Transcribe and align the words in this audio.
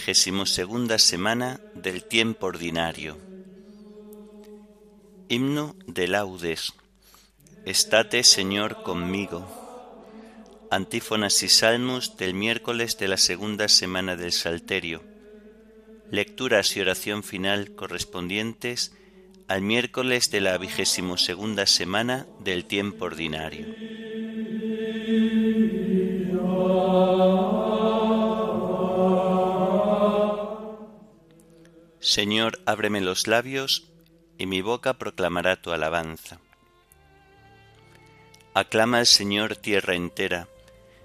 vigésimo 0.00 0.46
segunda 0.46 0.98
semana 0.98 1.60
del 1.74 2.04
tiempo 2.04 2.46
ordinario. 2.46 3.18
Himno 5.28 5.76
de 5.86 6.08
laudes. 6.08 6.72
Estate, 7.66 8.24
Señor, 8.24 8.82
conmigo 8.82 9.46
Antífonas 10.70 11.42
y 11.42 11.50
salmos 11.50 12.16
del 12.16 12.32
miércoles 12.32 12.96
de 12.96 13.08
la 13.08 13.18
segunda 13.18 13.68
semana 13.68 14.16
del 14.16 14.32
Salterio. 14.32 15.02
Lecturas 16.10 16.74
y 16.78 16.80
oración 16.80 17.22
final 17.22 17.74
correspondientes 17.74 18.94
al 19.48 19.60
miércoles 19.60 20.30
de 20.30 20.40
la 20.40 20.56
vigésimo 20.56 21.18
segunda 21.18 21.66
semana 21.66 22.26
del 22.42 22.64
tiempo 22.64 23.04
ordinario. 23.04 23.66
Señor, 32.00 32.60
ábreme 32.66 33.00
los 33.00 33.26
labios 33.26 33.88
y 34.38 34.46
mi 34.46 34.62
boca 34.62 34.94
proclamará 34.94 35.60
tu 35.60 35.72
alabanza. 35.72 36.40
Aclama 38.54 38.98
al 38.98 39.06
Señor 39.06 39.56
tierra 39.56 39.94
entera 39.94 40.48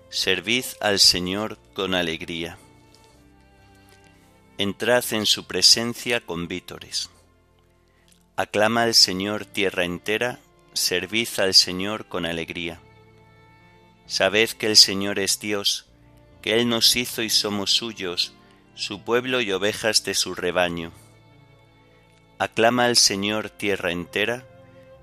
Servid 0.09 0.63
al 0.79 0.99
Señor 0.99 1.57
con 1.73 1.93
alegría. 1.93 2.57
Entrad 4.57 5.03
en 5.11 5.25
su 5.25 5.45
presencia 5.45 6.21
con 6.21 6.47
vítores. 6.47 7.09
Aclama 8.37 8.83
al 8.83 8.93
Señor 8.93 9.45
tierra 9.45 9.83
entera, 9.83 10.39
servid 10.71 11.27
al 11.37 11.53
Señor 11.53 12.05
con 12.05 12.25
alegría. 12.25 12.79
Sabed 14.05 14.51
que 14.51 14.67
el 14.67 14.77
Señor 14.77 15.19
es 15.19 15.37
Dios, 15.41 15.87
que 16.41 16.53
Él 16.53 16.69
nos 16.69 16.95
hizo 16.95 17.21
y 17.21 17.29
somos 17.29 17.71
suyos, 17.71 18.33
su 18.75 19.01
pueblo 19.01 19.39
y 19.39 19.51
ovejas 19.53 20.03
de 20.03 20.13
su 20.13 20.35
rebaño. 20.35 20.91
Aclama 22.39 22.85
al 22.85 22.97
Señor 22.97 23.49
tierra 23.49 23.91
entera, 23.91 24.45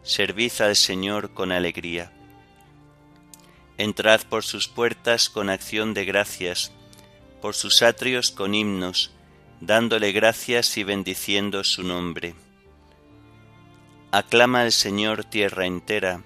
servid 0.02 0.52
al 0.60 0.76
Señor 0.76 1.32
con 1.32 1.50
alegría. 1.50 2.12
Entrad 3.78 4.20
por 4.28 4.44
sus 4.44 4.68
puertas 4.68 5.30
con 5.30 5.48
acción 5.48 5.94
de 5.94 6.04
gracias, 6.04 6.72
por 7.40 7.54
sus 7.54 7.82
atrios 7.82 8.30
con 8.30 8.54
himnos, 8.54 9.12
dándole 9.60 10.12
gracias 10.12 10.76
y 10.76 10.84
bendiciendo 10.84 11.64
su 11.64 11.82
nombre. 11.82 12.34
Aclama 14.10 14.60
al 14.60 14.72
Señor 14.72 15.24
tierra 15.24 15.64
entera, 15.64 16.22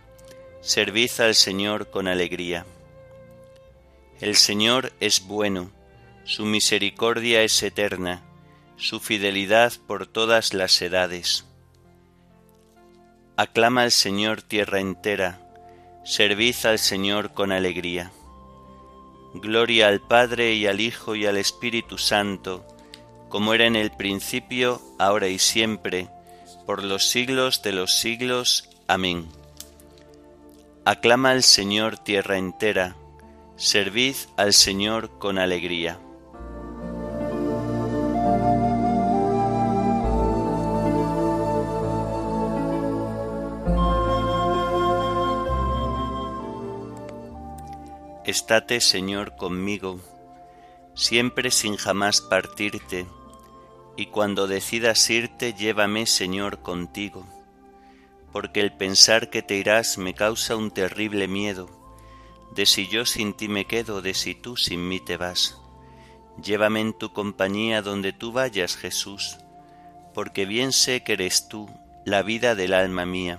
servid 0.62 1.12
al 1.20 1.36
Señor 1.36 1.90
con 1.90 2.08
alegría. 2.08 2.66
El 4.20 4.34
Señor 4.34 4.92
es 4.98 5.24
bueno, 5.24 5.70
su 6.26 6.44
misericordia 6.44 7.42
es 7.42 7.62
eterna, 7.62 8.20
su 8.76 8.98
fidelidad 8.98 9.72
por 9.86 10.08
todas 10.08 10.54
las 10.54 10.82
edades. 10.82 11.46
Aclama 13.36 13.82
al 13.82 13.92
Señor 13.92 14.42
tierra 14.42 14.80
entera, 14.80 15.38
Servid 16.04 16.56
al 16.64 16.80
Señor 16.80 17.32
con 17.32 17.52
alegría. 17.52 18.10
Gloria 19.34 19.86
al 19.86 20.00
Padre 20.00 20.54
y 20.54 20.66
al 20.66 20.80
Hijo 20.80 21.14
y 21.14 21.26
al 21.26 21.36
Espíritu 21.36 21.96
Santo, 21.96 22.66
como 23.28 23.54
era 23.54 23.66
en 23.66 23.76
el 23.76 23.92
principio, 23.92 24.82
ahora 24.98 25.28
y 25.28 25.38
siempre, 25.38 26.08
por 26.66 26.82
los 26.82 27.08
siglos 27.08 27.62
de 27.62 27.70
los 27.70 27.98
siglos. 27.98 28.68
Amén. 28.88 29.28
Aclama 30.84 31.30
al 31.30 31.44
Señor 31.44 31.98
tierra 31.98 32.36
entera, 32.36 32.96
servid 33.54 34.16
al 34.36 34.54
Señor 34.54 35.18
con 35.20 35.38
alegría. 35.38 36.00
Estate, 48.26 48.80
Señor, 48.80 49.36
conmigo, 49.36 50.00
siempre 50.96 51.52
sin 51.52 51.76
jamás 51.76 52.20
partirte, 52.20 53.06
y 53.96 54.06
cuando 54.06 54.48
decidas 54.48 55.08
irte, 55.10 55.54
llévame, 55.54 56.06
Señor, 56.06 56.60
contigo, 56.60 57.24
porque 58.32 58.62
el 58.62 58.72
pensar 58.72 59.30
que 59.30 59.42
te 59.42 59.54
irás 59.54 59.96
me 59.96 60.12
causa 60.12 60.56
un 60.56 60.72
terrible 60.72 61.28
miedo, 61.28 61.70
de 62.52 62.66
si 62.66 62.88
yo 62.88 63.06
sin 63.06 63.32
ti 63.32 63.46
me 63.46 63.64
quedo, 63.64 64.02
de 64.02 64.12
si 64.12 64.34
tú 64.34 64.56
sin 64.56 64.88
mí 64.88 64.98
te 64.98 65.16
vas. 65.16 65.56
Llévame 66.42 66.80
en 66.80 66.98
tu 66.98 67.12
compañía 67.12 67.80
donde 67.80 68.12
tú 68.12 68.32
vayas, 68.32 68.76
Jesús, 68.76 69.38
porque 70.14 70.46
bien 70.46 70.72
sé 70.72 71.04
que 71.04 71.12
eres 71.12 71.46
tú, 71.46 71.70
la 72.04 72.22
vida 72.22 72.56
del 72.56 72.74
alma 72.74 73.06
mía. 73.06 73.38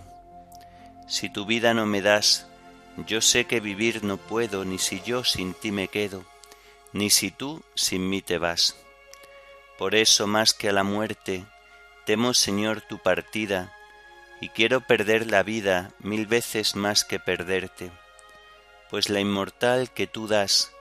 Si 1.09 1.27
tu 1.29 1.45
vida 1.45 1.73
no 1.73 1.85
me 1.85 2.01
das, 2.01 2.47
yo 3.05 3.21
sé 3.21 3.45
que 3.45 3.59
vivir 3.59 4.03
no 4.03 4.17
puedo, 4.17 4.65
ni 4.65 4.79
si 4.79 5.01
yo 5.01 5.23
sin 5.23 5.53
ti 5.53 5.71
me 5.71 5.87
quedo, 5.87 6.25
ni 6.93 7.09
si 7.09 7.31
tú 7.31 7.61
sin 7.75 8.09
mí 8.09 8.21
te 8.21 8.37
vas. 8.37 8.75
Por 9.77 9.93
eso 9.93 10.25
más 10.25 10.53
que 10.53 10.69
a 10.69 10.73
la 10.73 10.83
muerte, 10.83 11.45
temo, 12.05 12.33
Señor, 12.33 12.81
tu 12.81 12.97
partida, 12.97 13.73
y 14.41 14.49
quiero 14.49 14.81
perder 14.81 15.27
la 15.27 15.43
vida 15.43 15.91
mil 15.99 16.25
veces 16.25 16.75
más 16.75 17.03
que 17.03 17.19
perderte, 17.19 17.91
pues 18.89 19.09
la 19.09 19.19
inmortal 19.19 19.91
que 19.91 20.07
tú 20.07 20.27
das, 20.27 20.71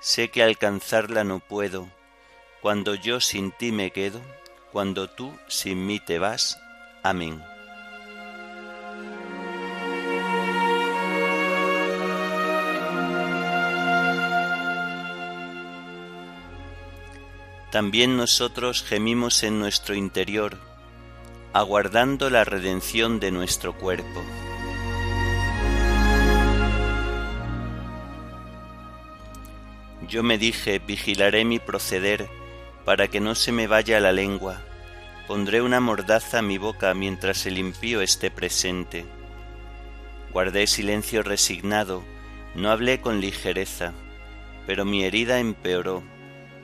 sé 0.00 0.30
que 0.30 0.42
alcanzarla 0.42 1.24
no 1.24 1.40
puedo, 1.40 1.88
cuando 2.62 2.94
yo 2.94 3.20
sin 3.20 3.52
ti 3.52 3.72
me 3.72 3.90
quedo, 3.90 4.20
cuando 4.72 5.08
tú 5.08 5.36
sin 5.48 5.86
mí 5.86 6.00
te 6.00 6.18
vas. 6.18 6.58
Amén. 7.02 7.42
También 17.70 18.16
nosotros 18.16 18.82
gemimos 18.82 19.42
en 19.42 19.58
nuestro 19.58 19.94
interior, 19.94 20.58
aguardando 21.52 22.30
la 22.30 22.44
redención 22.44 23.18
de 23.18 23.30
nuestro 23.30 23.76
cuerpo. 23.76 24.22
Yo 30.08 30.22
me 30.22 30.38
dije, 30.38 30.78
vigilaré 30.78 31.44
mi 31.44 31.58
proceder, 31.58 32.28
para 32.84 33.08
que 33.08 33.20
no 33.20 33.34
se 33.34 33.50
me 33.50 33.66
vaya 33.66 33.98
la 33.98 34.12
lengua, 34.12 34.62
pondré 35.26 35.60
una 35.60 35.80
mordaza 35.80 36.38
a 36.38 36.42
mi 36.42 36.58
boca 36.58 36.94
mientras 36.94 37.46
el 37.46 37.58
impío 37.58 38.00
esté 38.00 38.30
presente. 38.30 39.04
Guardé 40.32 40.68
silencio 40.68 41.24
resignado, 41.24 42.04
no 42.54 42.70
hablé 42.70 43.00
con 43.00 43.20
ligereza, 43.20 43.92
pero 44.68 44.84
mi 44.84 45.02
herida 45.02 45.40
empeoró 45.40 46.04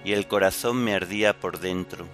y 0.05 0.13
el 0.13 0.27
corazón 0.27 0.83
me 0.83 0.95
ardía 0.95 1.39
por 1.39 1.61
dentro. 1.61 2.07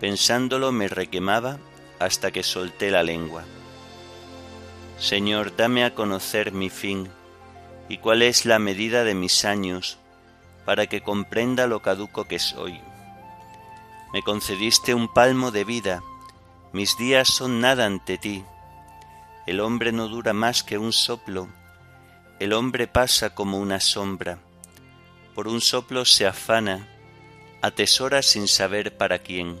Pensándolo 0.00 0.72
me 0.72 0.88
requemaba 0.88 1.58
hasta 1.98 2.30
que 2.30 2.42
solté 2.42 2.90
la 2.90 3.02
lengua. 3.02 3.44
Señor, 4.98 5.54
dame 5.56 5.84
a 5.84 5.94
conocer 5.94 6.52
mi 6.52 6.70
fin 6.70 7.08
y 7.88 7.98
cuál 7.98 8.22
es 8.22 8.46
la 8.46 8.58
medida 8.58 9.04
de 9.04 9.14
mis 9.14 9.44
años, 9.44 9.98
para 10.64 10.86
que 10.86 11.02
comprenda 11.02 11.66
lo 11.66 11.82
caduco 11.82 12.24
que 12.24 12.38
soy. 12.38 12.80
Me 14.12 14.22
concediste 14.22 14.94
un 14.94 15.12
palmo 15.12 15.50
de 15.50 15.64
vida, 15.64 16.02
mis 16.72 16.96
días 16.96 17.28
son 17.28 17.60
nada 17.60 17.86
ante 17.86 18.18
ti. 18.18 18.44
El 19.46 19.60
hombre 19.60 19.92
no 19.92 20.08
dura 20.08 20.32
más 20.32 20.62
que 20.62 20.78
un 20.78 20.92
soplo, 20.92 21.48
el 22.38 22.52
hombre 22.52 22.86
pasa 22.86 23.34
como 23.34 23.58
una 23.58 23.80
sombra. 23.80 24.38
Por 25.34 25.48
un 25.48 25.60
soplo 25.60 26.04
se 26.04 26.26
afana 26.26 26.88
atesora 27.62 28.22
sin 28.22 28.48
saber 28.48 28.96
para 28.96 29.20
quién. 29.20 29.58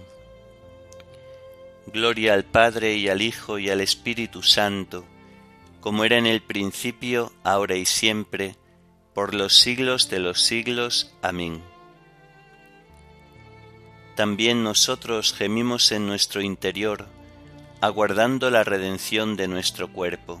Gloria 1.86 2.34
al 2.34 2.44
Padre 2.44 2.94
y 2.96 3.08
al 3.08 3.22
Hijo 3.22 3.58
y 3.58 3.70
al 3.70 3.80
Espíritu 3.80 4.42
Santo, 4.42 5.04
como 5.80 6.04
era 6.04 6.18
en 6.18 6.26
el 6.26 6.42
principio, 6.42 7.32
ahora 7.44 7.76
y 7.76 7.86
siempre, 7.86 8.56
por 9.14 9.34
los 9.34 9.56
siglos 9.56 10.10
de 10.10 10.18
los 10.18 10.42
siglos. 10.42 11.14
Amén. 11.22 11.62
También 14.16 14.62
nosotros 14.62 15.32
gemimos 15.32 15.90
en 15.92 16.06
nuestro 16.06 16.42
interior, 16.42 17.06
aguardando 17.80 18.50
la 18.50 18.64
redención 18.64 19.36
de 19.36 19.48
nuestro 19.48 19.92
cuerpo. 19.92 20.40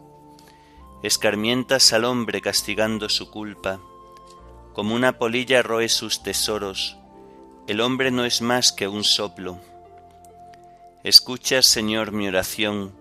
Escarmientas 1.03 1.93
al 1.93 2.05
hombre 2.05 2.41
castigando 2.41 3.09
su 3.09 3.31
culpa, 3.31 3.79
como 4.73 4.95
una 4.95 5.17
polilla 5.17 5.61
roe 5.61 5.89
sus 5.89 6.23
tesoros, 6.23 6.97
el 7.67 7.81
hombre 7.81 8.11
no 8.11 8.25
es 8.25 8.41
más 8.41 8.71
que 8.71 8.87
un 8.87 9.03
soplo. 9.03 9.59
Escucha, 11.03 11.61
Señor, 11.61 12.11
mi 12.11 12.27
oración, 12.27 12.93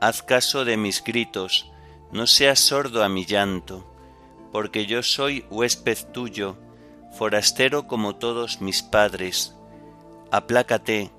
haz 0.00 0.22
caso 0.22 0.64
de 0.64 0.76
mis 0.76 1.02
gritos, 1.02 1.70
no 2.12 2.26
seas 2.26 2.60
sordo 2.60 3.02
a 3.02 3.08
mi 3.08 3.24
llanto, 3.24 3.84
porque 4.52 4.86
yo 4.86 5.02
soy 5.02 5.44
huésped 5.50 5.98
tuyo, 6.12 6.56
forastero 7.16 7.86
como 7.86 8.16
todos 8.16 8.60
mis 8.60 8.82
padres 8.82 9.54
aplácate, 10.34 11.12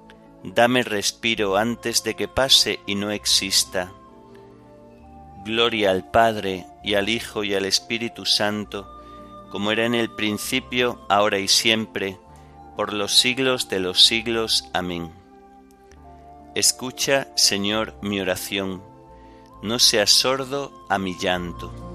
dame 0.43 0.83
respiro 0.83 1.55
antes 1.55 2.03
de 2.03 2.15
que 2.15 2.27
pase 2.27 2.81
y 2.85 2.95
no 2.95 3.11
exista. 3.11 3.93
Gloria 5.45 5.91
al 5.91 6.09
Padre 6.09 6.65
y 6.83 6.95
al 6.95 7.07
Hijo 7.07 7.43
y 7.43 7.53
al 7.53 7.65
Espíritu 7.65 8.25
Santo, 8.25 8.89
como 9.51 9.71
era 9.71 9.85
en 9.85 9.93
el 9.93 10.09
principio, 10.09 11.05
ahora 11.07 11.37
y 11.37 11.47
siempre, 11.47 12.17
por 12.75 12.93
los 12.93 13.13
siglos 13.13 13.69
de 13.69 13.79
los 13.79 14.03
siglos. 14.03 14.67
Amén. 14.73 15.11
Escucha, 16.55 17.27
Señor, 17.35 17.93
mi 18.01 18.19
oración, 18.19 18.81
no 19.61 19.77
seas 19.77 20.09
sordo 20.09 20.71
a 20.89 20.97
mi 20.97 21.15
llanto. 21.15 21.94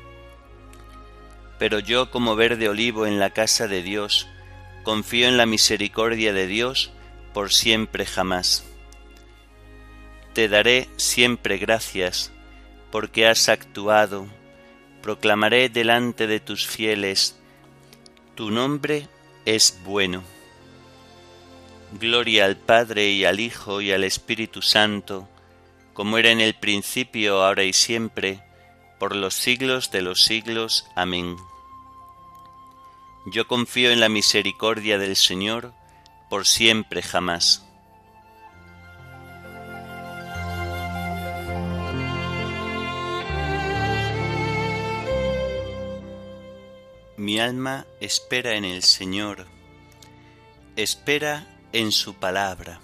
pero 1.61 1.77
yo 1.77 2.09
como 2.09 2.35
verde 2.35 2.69
olivo 2.69 3.05
en 3.05 3.19
la 3.19 3.29
casa 3.29 3.67
de 3.67 3.83
Dios, 3.83 4.27
confío 4.81 5.27
en 5.27 5.37
la 5.37 5.45
misericordia 5.45 6.33
de 6.33 6.47
Dios 6.47 6.91
por 7.35 7.53
siempre 7.53 8.07
jamás. 8.07 8.65
Te 10.33 10.47
daré 10.47 10.89
siempre 10.97 11.59
gracias, 11.59 12.31
porque 12.89 13.27
has 13.27 13.47
actuado, 13.47 14.25
proclamaré 15.03 15.69
delante 15.69 16.25
de 16.25 16.39
tus 16.39 16.65
fieles, 16.65 17.37
tu 18.33 18.49
nombre 18.49 19.07
es 19.45 19.79
bueno. 19.85 20.23
Gloria 21.91 22.45
al 22.45 22.57
Padre 22.57 23.11
y 23.11 23.23
al 23.23 23.39
Hijo 23.39 23.81
y 23.81 23.91
al 23.91 24.03
Espíritu 24.03 24.63
Santo, 24.63 25.29
como 25.93 26.17
era 26.17 26.31
en 26.31 26.41
el 26.41 26.55
principio, 26.55 27.43
ahora 27.43 27.65
y 27.65 27.73
siempre, 27.73 28.41
por 28.97 29.15
los 29.15 29.35
siglos 29.35 29.91
de 29.91 30.01
los 30.01 30.23
siglos. 30.23 30.87
Amén. 30.95 31.37
Yo 33.25 33.47
confío 33.47 33.91
en 33.91 33.99
la 33.99 34.09
misericordia 34.09 34.97
del 34.97 35.15
Señor 35.15 35.73
por 36.29 36.47
siempre 36.47 37.03
jamás. 37.03 37.67
Mi 47.17 47.39
alma 47.39 47.85
espera 47.99 48.55
en 48.55 48.65
el 48.65 48.81
Señor, 48.81 49.45
espera 50.75 51.59
en 51.71 51.91
su 51.91 52.15
palabra. 52.15 52.81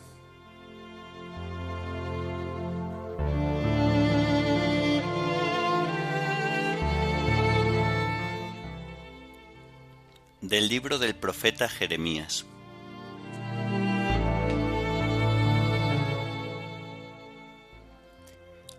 Del 10.48 10.70
libro 10.70 10.98
del 10.98 11.14
profeta 11.14 11.68
Jeremías. 11.68 12.46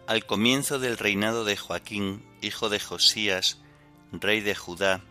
Al 0.06 0.24
comienzo 0.24 0.78
del 0.78 0.96
reinado 0.96 1.44
de 1.44 1.58
Joaquín, 1.58 2.24
hijo 2.40 2.70
de 2.70 2.80
Josías, 2.80 3.58
rey 4.12 4.40
de 4.40 4.54
Judá, 4.54 5.02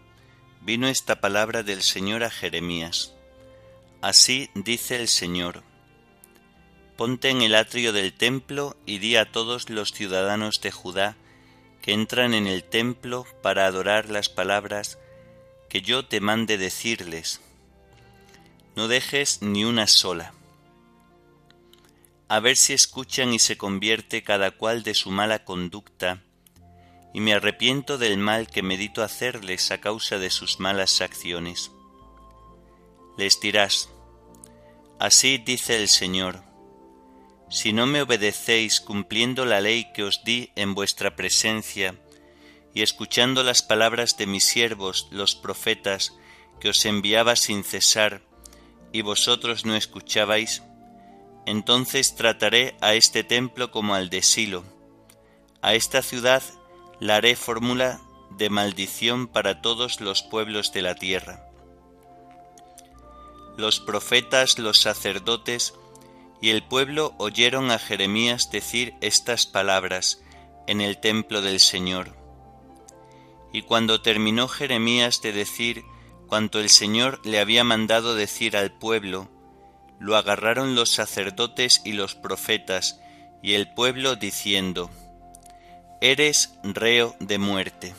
vino 0.61 0.87
esta 0.87 1.21
palabra 1.21 1.61
del 1.61 1.83
Señor 1.83 2.23
a 2.23 2.31
Jeremías. 2.31 3.13
Así 4.01 4.49
dice 4.55 4.95
el 4.95 5.09
Señor, 5.09 5.61
Ponte 6.95 7.29
en 7.29 7.43
el 7.43 7.53
atrio 7.53 7.93
del 7.93 8.13
templo 8.13 8.75
y 8.87 8.97
di 8.97 9.15
a 9.15 9.31
todos 9.31 9.69
los 9.69 9.91
ciudadanos 9.91 10.59
de 10.61 10.71
Judá 10.71 11.17
que 11.83 11.93
entran 11.93 12.33
en 12.33 12.47
el 12.47 12.63
templo 12.63 13.27
para 13.43 13.67
adorar 13.67 14.09
las 14.09 14.27
palabras 14.27 14.97
que 15.69 15.81
yo 15.81 16.05
te 16.05 16.21
mande 16.21 16.57
decirles. 16.57 17.41
No 18.75 18.87
dejes 18.87 19.41
ni 19.41 19.65
una 19.65 19.87
sola. 19.87 20.33
A 22.29 22.39
ver 22.39 22.57
si 22.57 22.73
escuchan 22.73 23.33
y 23.33 23.39
se 23.39 23.57
convierte 23.57 24.23
cada 24.23 24.51
cual 24.51 24.83
de 24.83 24.93
su 24.93 25.11
mala 25.11 25.45
conducta, 25.45 26.21
y 27.13 27.19
me 27.19 27.33
arrepiento 27.33 27.97
del 27.97 28.17
mal 28.17 28.47
que 28.47 28.61
medito 28.61 29.01
hacerles 29.01 29.71
a 29.71 29.79
causa 29.79 30.19
de 30.19 30.29
sus 30.29 30.59
malas 30.59 31.01
acciones. 31.01 31.71
Les 33.17 33.39
dirás, 33.39 33.89
Así 34.99 35.37
dice 35.37 35.75
el 35.75 35.89
Señor, 35.89 36.43
si 37.49 37.71
no 37.71 37.85
me 37.85 38.01
obedecéis 38.01 38.81
cumpliendo 38.81 39.45
la 39.45 39.61
ley 39.61 39.91
que 39.93 40.03
os 40.03 40.23
di 40.23 40.51
en 40.55 40.73
vuestra 40.73 41.15
presencia, 41.15 41.95
y 42.77 42.83
escuchando 42.83 43.41
las 43.41 43.63
palabras 43.63 44.17
de 44.17 44.27
mis 44.27 44.45
siervos, 44.45 45.07
los 45.09 45.33
profetas, 45.33 46.13
que 46.59 46.69
os 46.69 46.85
enviaba 46.85 47.35
sin 47.35 47.63
cesar, 47.63 48.21
y 48.91 49.01
vosotros 49.01 49.65
no 49.65 49.75
escuchabais, 49.75 50.61
entonces 51.47 52.13
trataré 52.13 52.77
a 52.79 52.93
este 52.93 53.23
templo 53.23 53.71
como 53.71 53.95
al 53.95 54.11
de 54.11 54.21
Silo. 54.21 54.63
A 55.63 55.73
esta 55.73 56.03
ciudad 56.03 56.43
la 56.99 57.15
haré 57.15 57.35
fórmula 57.35 57.99
de 58.29 58.51
maldición 58.51 59.25
para 59.25 59.59
todos 59.63 59.99
los 59.99 60.21
pueblos 60.21 60.71
de 60.71 60.83
la 60.83 60.93
tierra. 60.93 61.49
Los 63.57 63.79
profetas, 63.79 64.59
los 64.59 64.81
sacerdotes 64.81 65.73
y 66.43 66.51
el 66.51 66.61
pueblo 66.61 67.15
oyeron 67.17 67.71
a 67.71 67.79
Jeremías 67.79 68.51
decir 68.51 68.93
estas 69.01 69.47
palabras 69.47 70.21
en 70.67 70.79
el 70.79 70.99
templo 70.99 71.41
del 71.41 71.59
Señor. 71.59 72.16
Y 73.51 73.61
cuando 73.61 74.01
terminó 74.01 74.47
Jeremías 74.47 75.21
de 75.21 75.31
decir 75.31 75.83
cuanto 76.27 76.59
el 76.59 76.69
Señor 76.69 77.21
le 77.25 77.39
había 77.39 77.63
mandado 77.63 78.15
decir 78.15 78.57
al 78.57 78.71
pueblo, 78.71 79.29
lo 79.99 80.15
agarraron 80.15 80.75
los 80.75 80.91
sacerdotes 80.91 81.81
y 81.85 81.93
los 81.93 82.15
profetas, 82.15 82.99
y 83.41 83.53
el 83.53 83.73
pueblo 83.73 84.15
diciendo, 84.15 84.91
Eres 86.01 86.53
reo 86.63 87.15
de 87.19 87.37
muerte. 87.37 87.95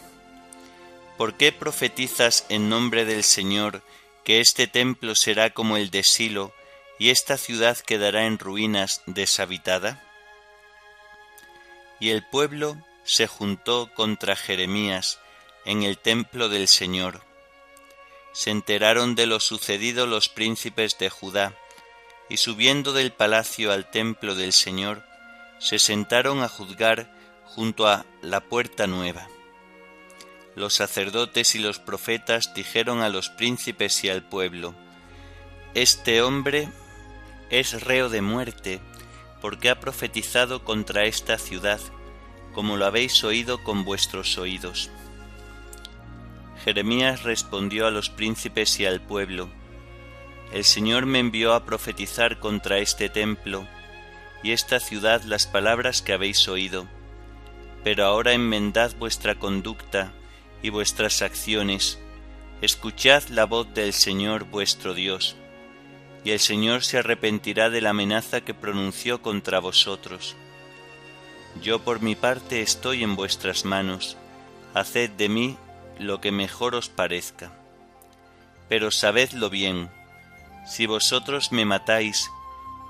¿Por 1.16 1.36
qué 1.36 1.50
profetizas 1.50 2.46
en 2.48 2.68
nombre 2.68 3.04
del 3.04 3.24
Señor 3.24 3.82
que 4.24 4.40
este 4.40 4.68
templo 4.68 5.16
será 5.16 5.50
como 5.50 5.76
el 5.76 5.90
de 5.90 6.04
Silo 6.04 6.52
y 6.98 7.10
esta 7.10 7.36
ciudad 7.36 7.76
quedará 7.78 8.26
en 8.26 8.38
ruinas 8.38 9.02
deshabitada? 9.06 10.00
Y 11.98 12.10
el 12.10 12.24
pueblo 12.24 12.76
se 13.02 13.26
juntó 13.26 13.90
contra 13.94 14.36
Jeremías 14.36 15.18
en 15.68 15.82
el 15.82 15.98
templo 15.98 16.48
del 16.48 16.66
Señor. 16.66 17.20
Se 18.32 18.48
enteraron 18.50 19.14
de 19.14 19.26
lo 19.26 19.38
sucedido 19.38 20.06
los 20.06 20.30
príncipes 20.30 20.96
de 20.96 21.10
Judá, 21.10 21.54
y 22.30 22.38
subiendo 22.38 22.94
del 22.94 23.12
palacio 23.12 23.70
al 23.70 23.90
templo 23.90 24.34
del 24.34 24.54
Señor, 24.54 25.04
se 25.58 25.78
sentaron 25.78 26.42
a 26.42 26.48
juzgar 26.48 27.14
junto 27.44 27.86
a 27.86 28.06
la 28.22 28.40
puerta 28.40 28.86
nueva. 28.86 29.28
Los 30.54 30.72
sacerdotes 30.72 31.54
y 31.54 31.58
los 31.58 31.78
profetas 31.78 32.54
dijeron 32.54 33.02
a 33.02 33.10
los 33.10 33.28
príncipes 33.28 34.02
y 34.04 34.08
al 34.08 34.22
pueblo, 34.22 34.74
Este 35.74 36.22
hombre 36.22 36.70
es 37.50 37.82
reo 37.82 38.08
de 38.08 38.22
muerte, 38.22 38.80
porque 39.42 39.68
ha 39.68 39.80
profetizado 39.80 40.64
contra 40.64 41.04
esta 41.04 41.36
ciudad, 41.36 41.80
como 42.54 42.78
lo 42.78 42.86
habéis 42.86 43.22
oído 43.22 43.62
con 43.62 43.84
vuestros 43.84 44.38
oídos. 44.38 44.90
Jeremías 46.68 47.22
respondió 47.22 47.86
a 47.86 47.90
los 47.90 48.10
príncipes 48.10 48.78
y 48.78 48.84
al 48.84 49.00
pueblo, 49.00 49.48
El 50.52 50.64
Señor 50.64 51.06
me 51.06 51.18
envió 51.18 51.54
a 51.54 51.64
profetizar 51.64 52.40
contra 52.40 52.76
este 52.76 53.08
templo 53.08 53.66
y 54.42 54.52
esta 54.52 54.78
ciudad 54.78 55.22
las 55.22 55.46
palabras 55.46 56.02
que 56.02 56.12
habéis 56.12 56.46
oído, 56.46 56.86
pero 57.84 58.04
ahora 58.04 58.34
enmendad 58.34 58.94
vuestra 58.98 59.36
conducta 59.36 60.12
y 60.60 60.68
vuestras 60.68 61.22
acciones, 61.22 61.98
escuchad 62.60 63.22
la 63.28 63.46
voz 63.46 63.72
del 63.72 63.94
Señor 63.94 64.44
vuestro 64.44 64.92
Dios, 64.92 65.36
y 66.22 66.32
el 66.32 66.38
Señor 66.38 66.84
se 66.84 66.98
arrepentirá 66.98 67.70
de 67.70 67.80
la 67.80 67.90
amenaza 67.90 68.42
que 68.42 68.52
pronunció 68.52 69.22
contra 69.22 69.58
vosotros. 69.58 70.36
Yo 71.62 71.78
por 71.78 72.02
mi 72.02 72.14
parte 72.14 72.60
estoy 72.60 73.04
en 73.04 73.16
vuestras 73.16 73.64
manos, 73.64 74.18
haced 74.74 75.08
de 75.12 75.30
mí 75.30 75.56
lo 75.98 76.20
que 76.20 76.32
mejor 76.32 76.74
os 76.74 76.88
parezca. 76.88 77.52
Pero 78.68 78.90
sabedlo 78.90 79.50
bien, 79.50 79.90
si 80.66 80.86
vosotros 80.86 81.52
me 81.52 81.64
matáis, 81.64 82.30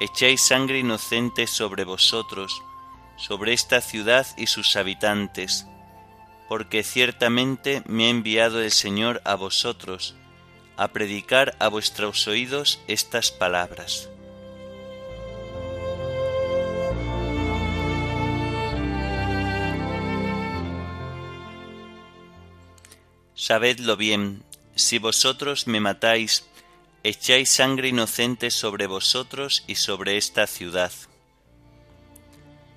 echáis 0.01 0.43
sangre 0.43 0.81
inocente 0.81 1.47
sobre 1.47 1.85
vosotros, 1.85 2.63
sobre 3.17 3.53
esta 3.53 3.81
ciudad 3.81 4.27
y 4.37 4.47
sus 4.47 4.77
habitantes, 4.77 5.67
porque 6.49 6.83
ciertamente 6.83 7.83
me 7.87 8.07
ha 8.07 8.11
enviado 8.11 8.61
el 8.61 8.73
Señor 8.73 9.21
a 9.25 9.35
vosotros, 9.35 10.17
a 10.77 10.89
predicar 10.89 11.57
a 11.59 11.69
vuestros 11.69 12.27
oídos 12.29 12.81
estas 12.87 13.31
palabras. 13.31 14.09
Sabedlo 23.49 23.97
bien, 23.97 24.45
si 24.77 24.99
vosotros 24.99 25.67
me 25.67 25.81
matáis, 25.81 26.47
echáis 27.03 27.49
sangre 27.49 27.89
inocente 27.89 28.51
sobre 28.51 28.87
vosotros 28.87 29.65
y 29.67 29.77
sobre 29.77 30.19
esta 30.19 30.47
ciudad. 30.47 30.93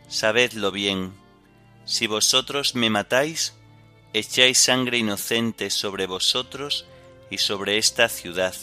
Sabedlo 0.07 0.71
bien, 0.71 1.11
si 1.83 2.07
vosotros 2.07 2.73
me 2.73 2.89
matáis, 2.89 3.53
echáis 4.13 4.59
sangre 4.59 4.99
inocente 4.99 5.71
sobre 5.71 6.07
vosotros 6.07 6.85
y 7.29 7.39
sobre 7.39 7.77
esta 7.77 8.07
ciudad. 8.07 8.55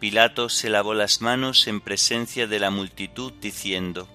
Pilato 0.00 0.48
se 0.48 0.70
lavó 0.70 0.94
las 0.94 1.20
manos 1.20 1.66
en 1.66 1.82
presencia 1.82 2.46
de 2.46 2.58
la 2.58 2.70
multitud, 2.70 3.34
diciendo, 3.34 4.08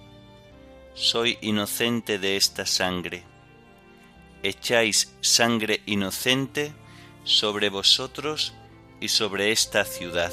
Soy 0.94 1.38
inocente 1.42 2.18
de 2.18 2.36
esta 2.36 2.66
sangre. 2.66 3.27
Echáis 4.42 5.14
sangre 5.20 5.82
inocente 5.86 6.72
sobre 7.24 7.70
vosotros 7.70 8.54
y 9.00 9.08
sobre 9.08 9.52
esta 9.52 9.84
ciudad. 9.84 10.32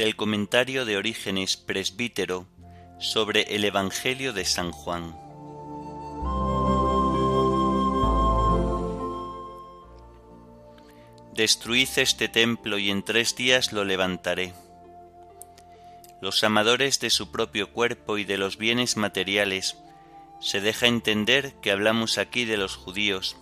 del 0.00 0.16
comentario 0.16 0.86
de 0.86 0.96
Orígenes 0.96 1.58
Presbítero 1.58 2.46
sobre 2.98 3.42
el 3.54 3.66
Evangelio 3.66 4.32
de 4.32 4.46
San 4.46 4.72
Juan. 4.72 5.29
Destruid 11.40 11.88
este 11.96 12.28
templo 12.28 12.76
y 12.76 12.90
en 12.90 13.02
tres 13.02 13.34
días 13.34 13.72
lo 13.72 13.82
levantaré. 13.86 14.52
Los 16.20 16.44
amadores 16.44 17.00
de 17.00 17.08
su 17.08 17.30
propio 17.30 17.72
cuerpo 17.72 18.18
y 18.18 18.24
de 18.24 18.36
los 18.36 18.58
bienes 18.58 18.98
materiales 18.98 19.78
se 20.38 20.60
deja 20.60 20.86
entender 20.86 21.54
que 21.62 21.70
hablamos 21.70 22.18
aquí 22.18 22.44
de 22.44 22.58
los 22.58 22.76
judíos, 22.76 23.38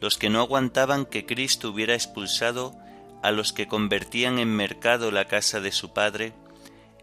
los 0.00 0.16
que 0.16 0.30
no 0.30 0.38
aguantaban 0.38 1.06
que 1.06 1.26
Cristo 1.26 1.70
hubiera 1.70 1.94
expulsado 1.94 2.76
a 3.20 3.32
los 3.32 3.52
que 3.52 3.66
convertían 3.66 4.38
en 4.38 4.54
mercado 4.54 5.10
la 5.10 5.26
casa 5.26 5.58
de 5.58 5.72
su 5.72 5.92
Padre, 5.92 6.34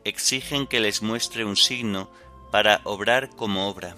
exigen 0.05 0.65
que 0.65 0.79
les 0.79 1.01
muestre 1.01 1.43
un 1.43 1.57
signo 1.57 2.09
para 2.53 2.79
obrar 2.85 3.31
como 3.31 3.67
obra. 3.67 3.97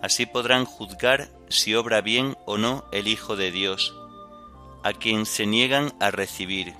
Así 0.00 0.24
podrán 0.24 0.64
juzgar 0.64 1.28
si 1.50 1.74
obra 1.74 2.00
bien 2.00 2.38
o 2.46 2.56
no 2.56 2.86
el 2.92 3.08
Hijo 3.08 3.36
de 3.36 3.50
Dios, 3.50 3.94
a 4.82 4.92
quien 4.92 5.26
se 5.26 5.46
niegan 5.46 5.92
a 6.00 6.10
recibir. 6.10 6.74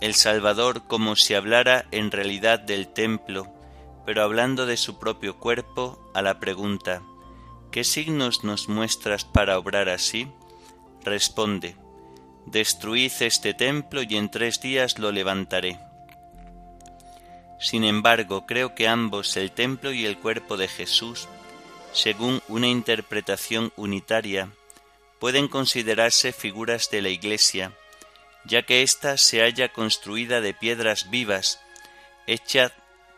El 0.00 0.14
Salvador 0.14 0.86
como 0.86 1.16
si 1.16 1.34
hablara 1.34 1.86
en 1.90 2.10
realidad 2.10 2.60
del 2.60 2.88
templo, 2.88 3.48
pero 4.06 4.22
hablando 4.22 4.64
de 4.66 4.76
su 4.76 4.98
propio 4.98 5.36
cuerpo, 5.38 5.98
a 6.14 6.22
la 6.22 6.38
pregunta, 6.38 7.02
¿qué 7.70 7.84
signos 7.84 8.44
nos 8.44 8.68
muestras 8.68 9.24
para 9.24 9.58
obrar 9.58 9.88
así? 9.88 10.28
Responde, 11.04 11.76
Destruid 12.46 13.12
este 13.20 13.52
templo 13.52 14.02
y 14.02 14.16
en 14.16 14.30
tres 14.30 14.60
días 14.60 14.98
lo 14.98 15.12
levantaré. 15.12 15.78
Sin 17.60 17.84
embargo, 17.84 18.46
creo 18.46 18.74
que 18.74 18.88
ambos, 18.88 19.36
el 19.36 19.52
templo 19.52 19.92
y 19.92 20.06
el 20.06 20.16
cuerpo 20.16 20.56
de 20.56 20.68
Jesús, 20.68 21.28
según 21.92 22.40
una 22.48 22.68
interpretación 22.68 23.72
unitaria, 23.76 24.50
pueden 25.18 25.48
considerarse 25.48 26.32
figuras 26.32 26.90
de 26.90 27.02
la 27.02 27.08
Iglesia, 27.08 27.72
ya 28.44 28.62
que 28.62 28.82
ésta 28.82 29.18
se 29.18 29.40
halla 29.40 29.72
construida 29.72 30.40
de 30.40 30.54
piedras 30.54 31.10
vivas, 31.10 31.60
hecha 32.26 32.72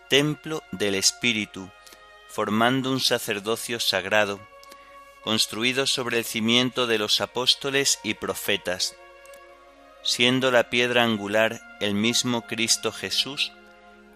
templo 0.08 0.62
del 0.72 0.94
Espíritu, 0.94 1.70
formando 2.28 2.90
un 2.90 3.00
sacerdocio 3.00 3.80
sagrado, 3.80 4.40
construido 5.22 5.86
sobre 5.86 6.18
el 6.18 6.24
cimiento 6.24 6.86
de 6.86 6.98
los 6.98 7.20
apóstoles 7.20 8.00
y 8.02 8.14
profetas, 8.14 8.96
siendo 10.02 10.50
la 10.50 10.70
piedra 10.70 11.04
angular 11.04 11.60
el 11.80 11.94
mismo 11.94 12.46
Cristo 12.46 12.92
Jesús, 12.92 13.52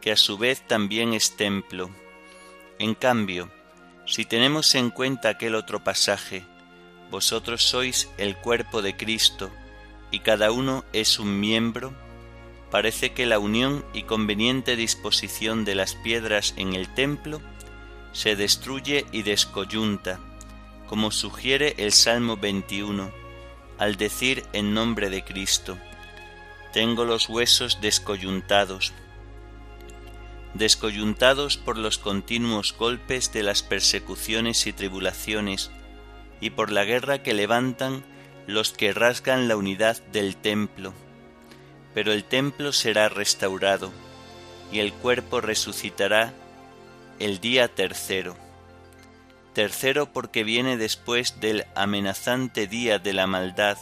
que 0.01 0.13
a 0.13 0.17
su 0.17 0.39
vez 0.39 0.67
también 0.67 1.13
es 1.13 1.37
templo. 1.37 1.91
En 2.79 2.95
cambio, 2.95 3.51
si 4.07 4.25
tenemos 4.25 4.75
en 4.75 4.91
cuenta 4.91 5.31
aquel 5.31 5.55
otro 5.55 5.85
pasaje, 5.85 6.45
vosotros 7.15 7.63
sois 7.63 8.11
el 8.19 8.35
cuerpo 8.35 8.83
de 8.83 8.97
Cristo 8.97 9.49
y 10.11 10.19
cada 10.19 10.51
uno 10.51 10.85
es 10.93 11.21
un 11.21 11.39
miembro, 11.39 11.95
parece 12.73 13.13
que 13.13 13.25
la 13.25 13.39
unión 13.39 13.85
y 13.95 14.03
conveniente 14.03 14.75
disposición 14.75 15.65
de 15.65 15.77
las 15.77 15.95
piedras 15.95 16.55
en 16.57 16.75
el 16.75 16.93
templo 16.93 17.41
se 18.11 18.35
destruye 18.35 19.07
y 19.13 19.23
descoyunta, 19.23 20.19
como 20.89 21.13
sugiere 21.13 21.77
el 21.79 21.93
Salmo 21.93 22.37
21, 22.37 23.13
al 23.79 23.95
decir 23.95 24.43
en 24.53 24.75
nombre 24.75 25.09
de 25.09 25.23
Cristo, 25.23 25.79
tengo 26.73 27.05
los 27.05 27.29
huesos 27.29 27.79
descoyuntados, 27.81 28.93
descoyuntados 30.55 31.59
por 31.59 31.79
los 31.79 31.97
continuos 31.97 32.75
golpes 32.77 33.33
de 33.33 33.45
las 33.45 33.63
persecuciones 33.63 34.67
y 34.67 34.73
tribulaciones, 34.73 35.71
y 36.41 36.51
por 36.51 36.71
la 36.71 36.85
guerra 36.85 37.23
que 37.23 37.35
levantan 37.35 38.05
los 38.47 38.73
que 38.73 38.93
rasgan 38.93 39.49
la 39.49 39.57
unidad 39.57 40.03
del 40.13 40.37
templo. 40.37 40.93
Pero 41.95 42.13
el 42.13 42.25
templo 42.25 42.73
será 42.73 43.09
restaurado, 43.09 43.93
y 44.73 44.81
el 44.81 44.93
cuerpo 44.93 45.41
resucitará 45.41 46.33
el 47.19 47.41
día 47.41 47.69
tercero. 47.69 48.37
tercero 49.53 50.13
porque 50.13 50.43
viene 50.43 50.77
después 50.77 51.41
del 51.41 51.65
amenazante 51.77 52.67
día 52.67 52.99
de 52.99 53.13
la 53.13 53.29
maldad 53.29 53.79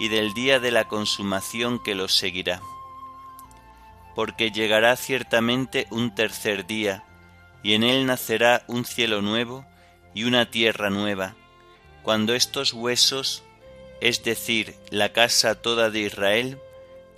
y 0.00 0.08
del 0.08 0.34
día 0.34 0.58
de 0.58 0.72
la 0.72 0.88
consumación 0.88 1.80
que 1.80 1.94
los 1.94 2.16
seguirá. 2.16 2.60
Porque 4.16 4.50
llegará 4.50 4.96
ciertamente 4.96 5.86
un 5.90 6.14
tercer 6.14 6.66
día, 6.66 7.04
y 7.62 7.74
en 7.74 7.84
él 7.84 8.06
nacerá 8.06 8.64
un 8.66 8.84
cielo 8.84 9.22
nuevo 9.22 9.64
y 10.12 10.24
una 10.24 10.50
tierra 10.50 10.90
nueva, 10.90 11.36
cuando 12.02 12.34
estos 12.34 12.72
huesos, 12.72 13.42
es 14.00 14.22
decir, 14.24 14.74
la 14.90 15.12
casa 15.12 15.60
toda 15.60 15.90
de 15.90 16.00
Israel, 16.00 16.58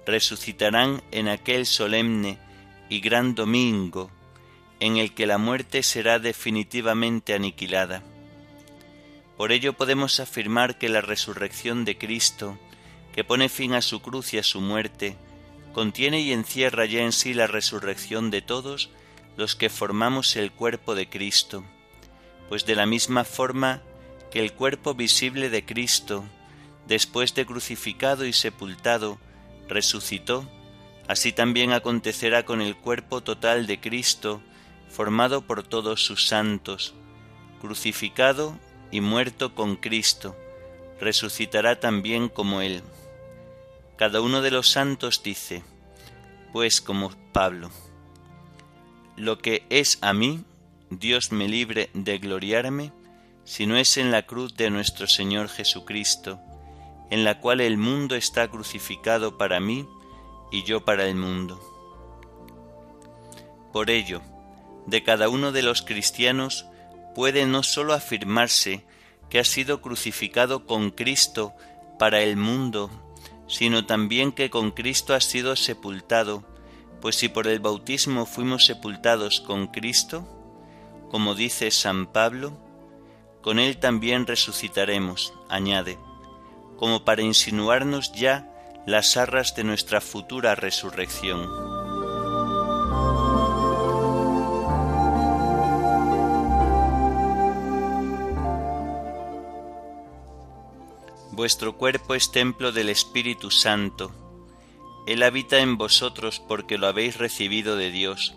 resucitarán 0.07 1.03
en 1.11 1.29
aquel 1.29 1.67
solemne 1.67 2.39
y 2.89 3.01
gran 3.01 3.35
domingo, 3.35 4.11
en 4.81 4.97
el 4.97 5.15
que 5.15 5.27
la 5.27 5.39
muerte 5.39 5.83
será 5.83 6.19
definitivamente 6.19 7.35
aniquilada. 7.35 8.03
Por 9.37 9.53
ello 9.53 9.73
podemos 9.75 10.21
afirmar 10.21 10.79
que 10.79 10.89
la 10.89 11.01
resurrección 11.01 11.85
de 11.85 11.97
Cristo, 11.97 12.59
que 13.13 13.25
pone 13.25 13.49
fin 13.49 13.75
a 13.75 13.83
su 13.83 14.03
cruz 14.03 14.35
y 14.35 14.39
a 14.39 14.43
su 14.43 14.61
muerte, 14.61 15.17
contiene 15.73 16.21
y 16.21 16.33
encierra 16.33 16.85
ya 16.85 17.03
en 17.03 17.13
sí 17.13 17.33
la 17.35 17.47
resurrección 17.47 18.31
de 18.31 18.43
todos 18.43 18.91
los 19.37 19.57
que 19.57 19.71
formamos 19.71 20.37
el 20.37 20.53
cuerpo 20.53 20.95
de 20.95 21.09
Cristo, 21.09 21.65
pues 22.49 22.67
de 22.67 22.75
la 22.75 22.87
misma 22.87 23.25
forma 23.25 23.83
que 24.33 24.41
el 24.41 24.55
cuerpo 24.55 24.95
visible 24.95 25.51
de 25.51 25.65
Cristo, 25.65 26.25
después 26.89 27.35
de 27.35 27.45
crucificado 27.45 28.25
y 28.25 28.33
sepultado, 28.33 29.19
resucitó, 29.69 30.49
así 31.07 31.33
también 31.33 31.73
acontecerá 31.73 32.45
con 32.45 32.63
el 32.63 32.75
cuerpo 32.75 33.21
total 33.21 33.67
de 33.67 33.79
Cristo, 33.79 34.41
formado 34.89 35.43
por 35.43 35.63
todos 35.63 36.03
sus 36.03 36.27
santos, 36.27 36.95
crucificado 37.61 38.59
y 38.91 39.03
muerto 39.03 39.55
con 39.55 39.77
Cristo, 39.77 40.35
resucitará 40.99 41.79
también 41.79 42.29
como 42.29 42.63
Él. 42.63 42.83
Cada 43.97 44.23
uno 44.23 44.41
de 44.41 44.51
los 44.51 44.69
santos 44.69 45.23
dice, 45.23 45.63
pues 46.55 46.81
como 46.81 47.13
Pablo, 47.33 47.71
lo 49.17 49.39
que 49.39 49.67
es 49.69 49.99
a 50.01 50.15
mí, 50.15 50.43
Dios 50.89 51.33
me 51.33 51.49
libre 51.49 51.91
de 51.93 52.19
gloriarme, 52.19 52.93
si 53.45 53.67
no 53.67 53.77
es 53.77 53.97
en 53.97 54.11
la 54.11 54.23
cruz 54.23 54.57
de 54.57 54.71
nuestro 54.71 55.07
Señor 55.07 55.49
Jesucristo, 55.49 56.41
en 57.11 57.25
la 57.25 57.41
cual 57.41 57.61
el 57.61 57.77
mundo 57.77 58.15
está 58.15 58.49
crucificado 58.49 59.37
para 59.37 59.61
mí 59.61 59.87
y 60.51 60.63
yo 60.65 60.85
para 60.85 61.07
el 61.07 61.15
mundo. 61.17 61.61
Por 63.73 63.91
ello, 63.91 64.23
de 64.87 65.03
cada 65.03 65.29
uno 65.29 65.53
de 65.53 65.63
los 65.63 65.83
cristianos 65.83 66.67
puede 67.15 67.47
no 67.47 67.63
sólo 67.63 67.95
afirmarse 67.95 68.85
que 69.29 69.39
ha 69.39 69.45
sido 69.45 69.81
crucificado 69.81 70.67
con 70.67 70.91
Cristo 70.91 71.55
para 71.99 72.23
el 72.23 72.37
mundo, 72.37 72.91
sino 73.49 73.87
también 73.87 74.33
que 74.33 74.51
con 74.51 74.71
Cristo 74.71 75.15
ha 75.15 75.21
sido 75.21 75.57
sepultado, 75.57 76.45
pues 77.01 77.17
si 77.17 77.29
por 77.29 77.47
el 77.47 77.61
bautismo 77.61 78.27
fuimos 78.27 78.67
sepultados 78.67 79.41
con 79.41 79.69
Cristo, 79.69 80.27
como 81.11 81.35
dice 81.35 81.71
San 81.71 82.07
Pablo, 82.07 82.57
con 83.43 83.59
Él 83.59 83.77
también 83.79 84.27
resucitaremos, 84.27 85.35
añade, 85.49 85.99
como 86.79 87.05
para 87.05 87.23
insinuarnos 87.23 88.13
ya 88.13 88.49
las 88.87 89.17
arras 89.17 89.55
de 89.55 89.65
nuestra 89.65 90.01
futura 90.01 90.55
resurrección. 90.55 91.49
Vuestro 101.33 101.77
cuerpo 101.77 102.15
es 102.15 102.31
templo 102.31 102.73
del 102.73 102.89
Espíritu 102.89 103.51
Santo. 103.51 104.13
Él 105.07 105.23
habita 105.25 105.59
en 105.59 105.77
vosotros 105.77 106.41
porque 106.47 106.79
lo 106.79 106.87
habéis 106.87 107.17
recibido 107.17 107.77
de 107.77 107.91
Dios. 107.91 108.37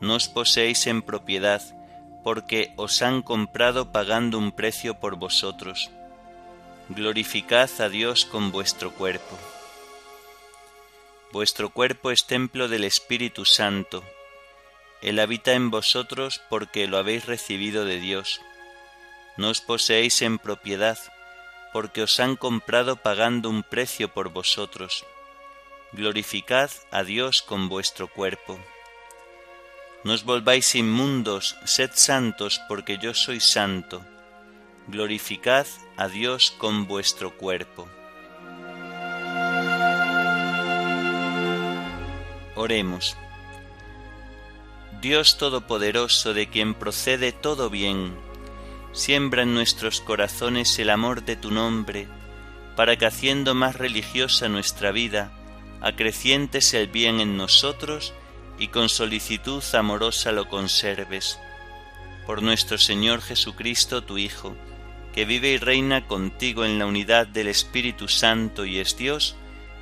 No 0.00 0.14
os 0.14 0.28
poseéis 0.28 0.86
en 0.86 1.02
propiedad, 1.02 1.62
porque 2.22 2.72
os 2.76 3.02
han 3.02 3.22
comprado 3.22 3.92
pagando 3.92 4.38
un 4.38 4.52
precio 4.52 5.00
por 5.00 5.16
vosotros. 5.16 5.90
Glorificad 6.88 7.70
a 7.80 7.88
Dios 7.88 8.24
con 8.24 8.52
vuestro 8.52 8.92
cuerpo. 8.92 9.38
Vuestro 11.32 11.70
cuerpo 11.70 12.10
es 12.10 12.26
templo 12.26 12.68
del 12.68 12.84
Espíritu 12.84 13.44
Santo. 13.44 14.04
Él 15.00 15.18
habita 15.18 15.54
en 15.54 15.70
vosotros 15.70 16.42
porque 16.50 16.86
lo 16.86 16.98
habéis 16.98 17.26
recibido 17.26 17.84
de 17.84 17.98
Dios. 17.98 18.40
No 19.36 19.48
os 19.48 19.60
poseéis 19.60 20.20
en 20.22 20.38
propiedad, 20.38 20.98
porque 21.72 22.02
os 22.02 22.20
han 22.20 22.36
comprado 22.36 22.96
pagando 22.96 23.48
un 23.48 23.62
precio 23.62 24.12
por 24.12 24.28
vosotros. 24.28 25.06
Glorificad 25.92 26.70
a 26.90 27.02
Dios 27.02 27.42
con 27.42 27.68
vuestro 27.68 28.08
cuerpo. 28.08 28.58
No 30.04 30.14
os 30.14 30.24
volváis 30.24 30.74
inmundos, 30.74 31.56
sed 31.64 31.92
santos, 31.94 32.60
porque 32.68 32.98
yo 32.98 33.14
soy 33.14 33.38
santo. 33.38 34.04
Glorificad 34.88 35.66
a 35.96 36.08
Dios 36.08 36.50
con 36.58 36.88
vuestro 36.88 37.36
cuerpo. 37.36 37.88
Oremos. 42.56 43.16
Dios 45.00 45.38
Todopoderoso, 45.38 46.34
de 46.34 46.48
quien 46.48 46.74
procede 46.74 47.30
todo 47.30 47.70
bien, 47.70 48.16
siembra 48.92 49.42
en 49.42 49.54
nuestros 49.54 50.00
corazones 50.00 50.76
el 50.80 50.90
amor 50.90 51.24
de 51.24 51.36
tu 51.36 51.52
nombre, 51.52 52.08
para 52.74 52.96
que 52.96 53.06
haciendo 53.06 53.54
más 53.54 53.76
religiosa 53.76 54.48
nuestra 54.48 54.90
vida, 54.90 55.30
acrecientes 55.80 56.74
el 56.74 56.88
bien 56.88 57.20
en 57.20 57.36
nosotros 57.36 58.14
y 58.58 58.68
con 58.68 58.88
solicitud 58.88 59.62
amorosa 59.74 60.32
lo 60.32 60.48
conserves. 60.48 61.38
Por 62.26 62.42
nuestro 62.42 62.78
Señor 62.78 63.20
Jesucristo, 63.20 64.04
tu 64.04 64.18
Hijo, 64.18 64.54
que 65.12 65.24
vive 65.24 65.50
y 65.50 65.58
reina 65.58 66.06
contigo 66.06 66.64
en 66.64 66.78
la 66.78 66.86
unidad 66.86 67.26
del 67.26 67.48
Espíritu 67.48 68.08
Santo 68.08 68.64
y 68.64 68.78
es 68.78 68.96
Dios, 68.96 69.36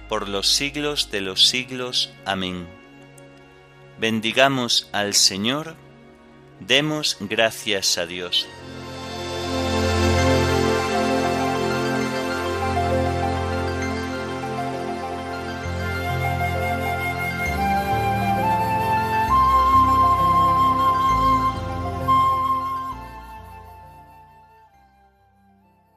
por 0.09 0.29
los 0.29 0.49
siglos 0.49 1.11
de 1.11 1.21
los 1.21 1.47
siglos. 1.47 2.13
Amén. 2.25 2.67
Bendigamos 3.99 4.89
al 4.93 5.15
Señor, 5.15 5.77
demos 6.59 7.17
gracias 7.21 7.99
a 7.99 8.07
Dios. 8.07 8.49